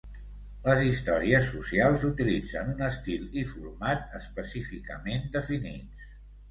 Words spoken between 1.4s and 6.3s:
socials utilitzen un estil i format específicament definits.